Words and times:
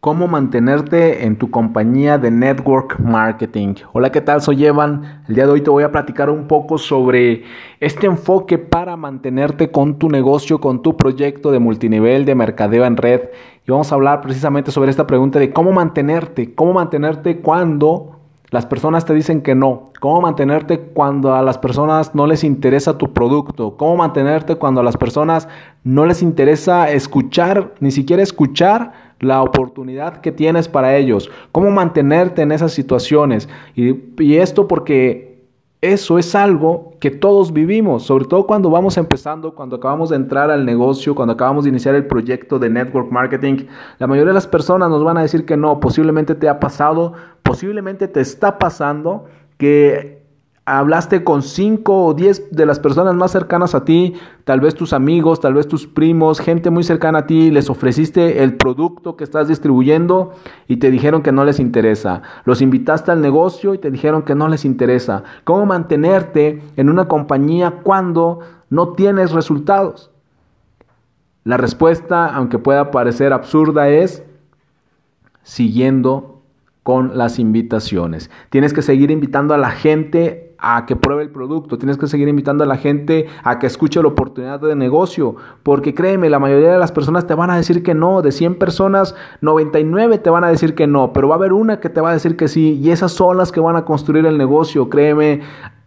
cómo 0.00 0.28
mantenerte 0.28 1.24
en 1.24 1.36
tu 1.36 1.50
compañía 1.50 2.18
de 2.18 2.30
network 2.30 3.00
marketing. 3.00 3.74
Hola, 3.92 4.12
¿qué 4.12 4.20
tal? 4.20 4.40
Soy 4.40 4.64
Evan. 4.64 5.22
El 5.28 5.34
día 5.34 5.44
de 5.44 5.52
hoy 5.52 5.60
te 5.60 5.70
voy 5.70 5.82
a 5.82 5.90
platicar 5.90 6.30
un 6.30 6.46
poco 6.46 6.78
sobre 6.78 7.42
este 7.80 8.06
enfoque 8.06 8.58
para 8.58 8.96
mantenerte 8.96 9.72
con 9.72 9.98
tu 9.98 10.08
negocio, 10.08 10.60
con 10.60 10.82
tu 10.82 10.96
proyecto 10.96 11.50
de 11.50 11.58
multinivel 11.58 12.24
de 12.24 12.36
mercadeo 12.36 12.84
en 12.84 12.96
red. 12.96 13.22
Y 13.66 13.72
vamos 13.72 13.90
a 13.90 13.96
hablar 13.96 14.20
precisamente 14.20 14.70
sobre 14.70 14.90
esta 14.90 15.06
pregunta 15.06 15.40
de 15.40 15.52
cómo 15.52 15.72
mantenerte, 15.72 16.54
cómo 16.54 16.74
mantenerte 16.74 17.38
cuando 17.38 18.18
las 18.50 18.66
personas 18.66 19.04
te 19.04 19.14
dicen 19.14 19.42
que 19.42 19.56
no. 19.56 19.90
¿Cómo 20.00 20.20
mantenerte 20.20 20.78
cuando 20.78 21.34
a 21.34 21.42
las 21.42 21.58
personas 21.58 22.14
no 22.14 22.28
les 22.28 22.44
interesa 22.44 22.96
tu 22.96 23.12
producto? 23.12 23.76
¿Cómo 23.76 23.96
mantenerte 23.96 24.54
cuando 24.54 24.80
a 24.80 24.84
las 24.84 24.96
personas 24.96 25.48
no 25.82 26.06
les 26.06 26.22
interesa 26.22 26.88
escuchar, 26.88 27.74
ni 27.80 27.90
siquiera 27.90 28.22
escuchar 28.22 29.07
la 29.20 29.42
oportunidad 29.42 30.20
que 30.20 30.32
tienes 30.32 30.68
para 30.68 30.96
ellos? 30.96 31.30
¿Cómo 31.52 31.70
mantenerte 31.70 32.42
en 32.42 32.52
esas 32.52 32.72
situaciones? 32.72 33.48
Y, 33.74 33.96
y 34.22 34.36
esto 34.36 34.68
porque 34.68 35.28
eso 35.80 36.18
es 36.18 36.34
algo 36.34 36.94
que 36.98 37.12
todos 37.12 37.52
vivimos, 37.52 38.02
sobre 38.02 38.24
todo 38.24 38.48
cuando 38.48 38.68
vamos 38.68 38.96
empezando, 38.96 39.54
cuando 39.54 39.76
acabamos 39.76 40.10
de 40.10 40.16
entrar 40.16 40.50
al 40.50 40.64
negocio, 40.64 41.14
cuando 41.14 41.34
acabamos 41.34 41.64
de 41.64 41.70
iniciar 41.70 41.94
el 41.94 42.06
proyecto 42.06 42.58
de 42.58 42.68
network 42.68 43.12
marketing. 43.12 43.66
La 43.98 44.08
mayoría 44.08 44.30
de 44.30 44.34
las 44.34 44.48
personas 44.48 44.90
nos 44.90 45.04
van 45.04 45.18
a 45.18 45.22
decir 45.22 45.46
que 45.46 45.56
no, 45.56 45.78
posiblemente 45.78 46.34
te 46.34 46.48
ha 46.48 46.58
pasado, 46.58 47.12
posiblemente 47.44 48.08
te 48.08 48.20
está 48.20 48.58
pasando 48.58 49.26
que 49.56 50.17
hablaste 50.76 51.24
con 51.24 51.42
cinco 51.42 52.04
o 52.04 52.14
diez 52.14 52.50
de 52.50 52.66
las 52.66 52.78
personas 52.78 53.14
más 53.14 53.30
cercanas 53.30 53.74
a 53.74 53.84
ti, 53.84 54.14
tal 54.44 54.60
vez 54.60 54.74
tus 54.74 54.92
amigos, 54.92 55.40
tal 55.40 55.54
vez 55.54 55.66
tus 55.66 55.86
primos, 55.86 56.40
gente 56.40 56.70
muy 56.70 56.84
cercana 56.84 57.20
a 57.20 57.26
ti, 57.26 57.50
les 57.50 57.70
ofreciste 57.70 58.42
el 58.42 58.56
producto 58.56 59.16
que 59.16 59.24
estás 59.24 59.48
distribuyendo 59.48 60.32
y 60.66 60.76
te 60.76 60.90
dijeron 60.90 61.22
que 61.22 61.32
no 61.32 61.44
les 61.44 61.58
interesa. 61.58 62.22
Los 62.44 62.60
invitaste 62.60 63.10
al 63.10 63.20
negocio 63.20 63.72
y 63.72 63.78
te 63.78 63.90
dijeron 63.90 64.22
que 64.22 64.34
no 64.34 64.48
les 64.48 64.64
interesa. 64.64 65.22
¿Cómo 65.44 65.64
mantenerte 65.64 66.62
en 66.76 66.90
una 66.90 67.08
compañía 67.08 67.80
cuando 67.82 68.40
no 68.68 68.90
tienes 68.90 69.32
resultados? 69.32 70.10
La 71.44 71.56
respuesta, 71.56 72.26
aunque 72.26 72.58
pueda 72.58 72.90
parecer 72.90 73.32
absurda, 73.32 73.88
es 73.88 74.22
siguiendo 75.42 76.37
con 76.88 77.18
las 77.18 77.38
invitaciones. 77.38 78.30
Tienes 78.48 78.72
que 78.72 78.80
seguir 78.80 79.10
invitando 79.10 79.52
a 79.52 79.58
la 79.58 79.70
gente 79.72 80.54
a 80.56 80.86
que 80.86 80.96
pruebe 80.96 81.22
el 81.22 81.28
producto, 81.28 81.76
tienes 81.76 81.98
que 81.98 82.06
seguir 82.06 82.28
invitando 82.28 82.64
a 82.64 82.66
la 82.66 82.78
gente 82.78 83.26
a 83.44 83.58
que 83.58 83.66
escuche 83.66 84.00
la 84.00 84.08
oportunidad 84.08 84.58
de 84.58 84.74
negocio, 84.74 85.36
porque 85.62 85.92
créeme, 85.92 86.30
la 86.30 86.38
mayoría 86.38 86.72
de 86.72 86.78
las 86.78 86.90
personas 86.90 87.26
te 87.26 87.34
van 87.34 87.50
a 87.50 87.58
decir 87.58 87.82
que 87.82 87.92
no, 87.92 88.22
de 88.22 88.32
100 88.32 88.54
personas, 88.54 89.14
99 89.42 90.16
te 90.16 90.30
van 90.30 90.44
a 90.44 90.48
decir 90.48 90.74
que 90.74 90.86
no, 90.86 91.12
pero 91.12 91.28
va 91.28 91.34
a 91.34 91.36
haber 91.36 91.52
una 91.52 91.78
que 91.78 91.90
te 91.90 92.00
va 92.00 92.08
a 92.08 92.14
decir 92.14 92.38
que 92.38 92.48
sí, 92.48 92.80
y 92.82 92.90
esas 92.90 93.12
son 93.12 93.36
las 93.36 93.52
que 93.52 93.60
van 93.60 93.76
a 93.76 93.84
construir 93.84 94.24
el 94.24 94.38
negocio, 94.38 94.88
créeme, 94.88 95.42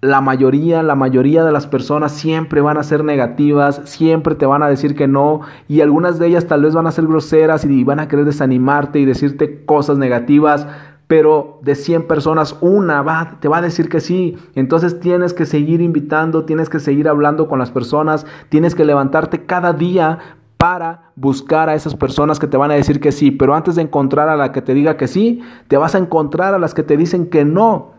la 0.00 0.20
mayoría, 0.20 0.82
la 0.82 0.94
mayoría 0.94 1.44
de 1.44 1.52
las 1.52 1.66
personas 1.66 2.12
siempre 2.12 2.60
van 2.60 2.76
a 2.76 2.82
ser 2.82 3.02
negativas, 3.02 3.80
siempre 3.84 4.34
te 4.34 4.46
van 4.46 4.62
a 4.62 4.68
decir 4.68 4.94
que 4.94 5.08
no 5.08 5.40
y 5.68 5.80
algunas 5.80 6.18
de 6.18 6.26
ellas 6.26 6.46
tal 6.46 6.62
vez 6.62 6.74
van 6.74 6.86
a 6.86 6.92
ser 6.92 7.06
groseras 7.06 7.64
y 7.64 7.84
van 7.84 8.00
a 8.00 8.08
querer 8.08 8.24
desanimarte 8.24 8.98
y 8.98 9.04
decirte 9.04 9.64
cosas 9.64 9.96
negativas, 9.98 10.66
pero 11.06 11.60
de 11.62 11.74
100 11.74 12.06
personas, 12.06 12.56
una 12.60 13.38
te 13.40 13.48
va 13.48 13.58
a 13.58 13.62
decir 13.62 13.88
que 13.88 14.00
sí. 14.00 14.36
Entonces 14.54 15.00
tienes 15.00 15.32
que 15.32 15.46
seguir 15.46 15.80
invitando, 15.80 16.44
tienes 16.44 16.68
que 16.68 16.80
seguir 16.80 17.08
hablando 17.08 17.48
con 17.48 17.58
las 17.58 17.70
personas, 17.70 18.26
tienes 18.48 18.74
que 18.74 18.84
levantarte 18.84 19.46
cada 19.46 19.72
día 19.72 20.18
para 20.58 21.12
buscar 21.14 21.68
a 21.68 21.74
esas 21.74 21.94
personas 21.94 22.38
que 22.38 22.46
te 22.46 22.56
van 22.56 22.70
a 22.70 22.74
decir 22.74 23.00
que 23.00 23.12
sí. 23.12 23.30
Pero 23.30 23.54
antes 23.54 23.76
de 23.76 23.82
encontrar 23.82 24.28
a 24.28 24.36
la 24.36 24.52
que 24.52 24.62
te 24.62 24.74
diga 24.74 24.96
que 24.96 25.06
sí, 25.06 25.42
te 25.68 25.76
vas 25.76 25.94
a 25.94 25.98
encontrar 25.98 26.54
a 26.54 26.58
las 26.58 26.74
que 26.74 26.82
te 26.82 26.96
dicen 26.96 27.26
que 27.26 27.44
no. 27.44 27.95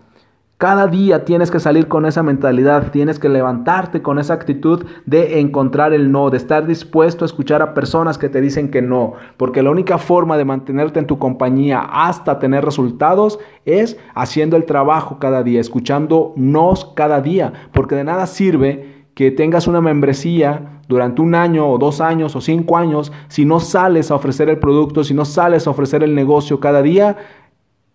Cada 0.57 0.87
día 0.87 1.23
tienes 1.23 1.51
que 1.51 1.59
salir 1.59 1.87
con 1.87 2.07
esa 2.07 2.23
mentalidad, 2.23 2.89
tienes 2.89 3.19
que 3.19 3.29
levantarte 3.29 4.01
con 4.01 4.17
esa 4.17 4.33
actitud 4.33 4.87
de 5.05 5.39
encontrar 5.39 5.93
el 5.93 6.11
no, 6.11 6.31
de 6.31 6.37
estar 6.37 6.65
dispuesto 6.65 7.23
a 7.23 7.27
escuchar 7.27 7.61
a 7.61 7.75
personas 7.75 8.17
que 8.17 8.27
te 8.27 8.41
dicen 8.41 8.71
que 8.71 8.81
no, 8.81 9.13
porque 9.37 9.61
la 9.61 9.69
única 9.69 9.99
forma 9.99 10.35
de 10.35 10.45
mantenerte 10.45 10.97
en 10.97 11.05
tu 11.05 11.19
compañía 11.19 11.81
hasta 11.81 12.39
tener 12.39 12.65
resultados 12.65 13.37
es 13.65 13.99
haciendo 14.15 14.57
el 14.57 14.65
trabajo 14.65 15.19
cada 15.19 15.43
día, 15.43 15.61
escuchando 15.61 16.33
nos 16.35 16.85
cada 16.85 17.21
día, 17.21 17.53
porque 17.71 17.93
de 17.93 18.05
nada 18.05 18.25
sirve 18.25 19.05
que 19.13 19.29
tengas 19.29 19.67
una 19.67 19.79
membresía 19.79 20.81
durante 20.87 21.21
un 21.21 21.35
año 21.35 21.69
o 21.69 21.77
dos 21.77 22.01
años 22.01 22.35
o 22.35 22.41
cinco 22.41 22.77
años 22.77 23.11
si 23.27 23.45
no 23.45 23.59
sales 23.59 24.09
a 24.09 24.15
ofrecer 24.15 24.49
el 24.49 24.57
producto, 24.57 25.03
si 25.03 25.13
no 25.13 25.25
sales 25.25 25.67
a 25.67 25.69
ofrecer 25.69 26.01
el 26.01 26.15
negocio 26.15 26.59
cada 26.59 26.81
día 26.81 27.17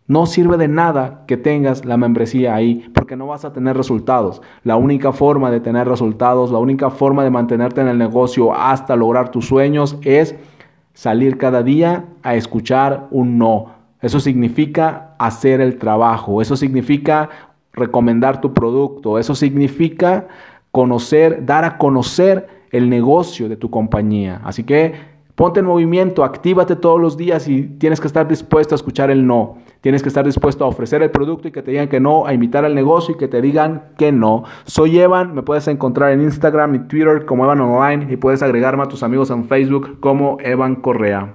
no 0.06 0.26
sirve 0.26 0.56
de 0.56 0.68
nada 0.68 1.24
que 1.26 1.36
tengas 1.36 1.84
la 1.84 1.96
membresía 1.96 2.54
ahí 2.54 2.90
porque 2.92 3.16
no 3.16 3.26
vas 3.26 3.44
a 3.44 3.52
tener 3.52 3.76
resultados. 3.76 4.42
La 4.64 4.76
única 4.76 5.12
forma 5.12 5.50
de 5.50 5.60
tener 5.60 5.88
resultados, 5.88 6.50
la 6.50 6.58
única 6.58 6.90
forma 6.90 7.24
de 7.24 7.30
mantenerte 7.30 7.80
en 7.80 7.88
el 7.88 7.98
negocio 7.98 8.54
hasta 8.54 8.96
lograr 8.96 9.30
tus 9.30 9.46
sueños 9.46 9.96
es 10.02 10.34
salir 10.92 11.38
cada 11.38 11.62
día 11.62 12.06
a 12.22 12.34
escuchar 12.34 13.06
un 13.10 13.38
no. 13.38 13.74
Eso 14.00 14.18
significa 14.18 15.14
hacer 15.18 15.60
el 15.60 15.78
trabajo, 15.78 16.42
eso 16.42 16.56
significa 16.56 17.30
recomendar 17.72 18.40
tu 18.40 18.52
producto, 18.52 19.18
eso 19.18 19.34
significa 19.34 20.26
conocer, 20.72 21.46
dar 21.46 21.64
a 21.64 21.78
conocer 21.78 22.48
el 22.72 22.90
negocio 22.90 23.48
de 23.48 23.56
tu 23.56 23.70
compañía. 23.70 24.40
Así 24.44 24.64
que 24.64 25.12
Ponte 25.34 25.60
en 25.60 25.66
movimiento, 25.66 26.24
actívate 26.24 26.76
todos 26.76 27.00
los 27.00 27.16
días 27.16 27.48
y 27.48 27.62
tienes 27.62 28.00
que 28.00 28.06
estar 28.06 28.28
dispuesto 28.28 28.74
a 28.74 28.76
escuchar 28.76 29.10
el 29.10 29.26
no. 29.26 29.56
Tienes 29.82 30.00
que 30.00 30.08
estar 30.08 30.24
dispuesto 30.24 30.64
a 30.64 30.68
ofrecer 30.68 31.02
el 31.02 31.10
producto 31.10 31.48
y 31.48 31.50
que 31.50 31.60
te 31.60 31.72
digan 31.72 31.88
que 31.88 31.98
no, 31.98 32.24
a 32.24 32.32
invitar 32.32 32.64
al 32.64 32.74
negocio 32.74 33.16
y 33.16 33.18
que 33.18 33.26
te 33.26 33.42
digan 33.42 33.82
que 33.98 34.12
no. 34.12 34.44
Soy 34.64 34.98
Evan, 34.98 35.34
me 35.34 35.42
puedes 35.42 35.66
encontrar 35.66 36.12
en 36.12 36.22
Instagram 36.22 36.76
y 36.76 36.78
Twitter 36.86 37.26
como 37.26 37.44
Evan 37.44 37.60
Online 37.60 38.06
y 38.12 38.16
puedes 38.16 38.42
agregarme 38.44 38.84
a 38.84 38.86
tus 38.86 39.02
amigos 39.02 39.30
en 39.30 39.44
Facebook 39.46 39.98
como 39.98 40.38
Evan 40.40 40.76
Correa. 40.76 41.30